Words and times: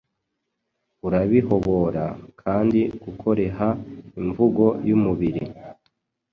Urabihobora 1.05 2.05
kandi 2.41 2.79
gukoreha 3.03 3.67
imvugo 4.19 4.65
yumubiri 4.87 5.43